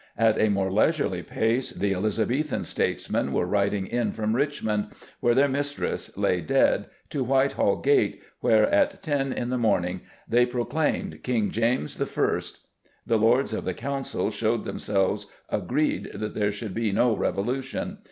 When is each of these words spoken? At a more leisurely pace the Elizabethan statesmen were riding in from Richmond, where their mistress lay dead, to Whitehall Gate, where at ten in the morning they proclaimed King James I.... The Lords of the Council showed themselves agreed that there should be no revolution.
At 0.17 0.39
a 0.41 0.49
more 0.49 0.71
leisurely 0.71 1.21
pace 1.21 1.69
the 1.69 1.93
Elizabethan 1.93 2.63
statesmen 2.63 3.31
were 3.33 3.45
riding 3.45 3.85
in 3.85 4.13
from 4.13 4.35
Richmond, 4.35 4.87
where 5.19 5.35
their 5.35 5.47
mistress 5.47 6.17
lay 6.17 6.41
dead, 6.41 6.87
to 7.11 7.23
Whitehall 7.23 7.77
Gate, 7.81 8.19
where 8.39 8.67
at 8.71 8.99
ten 9.03 9.31
in 9.31 9.51
the 9.51 9.59
morning 9.59 10.01
they 10.27 10.47
proclaimed 10.47 11.21
King 11.21 11.51
James 11.51 12.01
I.... 12.01 12.37
The 13.05 13.17
Lords 13.19 13.53
of 13.53 13.63
the 13.63 13.75
Council 13.75 14.31
showed 14.31 14.65
themselves 14.65 15.27
agreed 15.49 16.09
that 16.15 16.33
there 16.33 16.51
should 16.51 16.73
be 16.73 16.91
no 16.91 17.15
revolution. 17.15 17.99